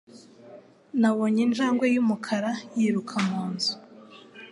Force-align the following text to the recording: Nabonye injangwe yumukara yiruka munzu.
Nabonye 0.99 1.41
injangwe 1.47 1.85
yumukara 1.95 2.51
yiruka 2.77 3.15
munzu. 3.27 3.73